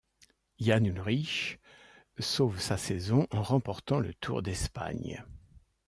Jan 0.59 0.83
Ullrich 0.85 1.59
sauve 2.17 2.59
sa 2.59 2.75
saison 2.75 3.27
en 3.29 3.43
remportant 3.43 3.99
le 3.99 4.15
Tour 4.15 4.41
d'Espagne. 4.41 5.23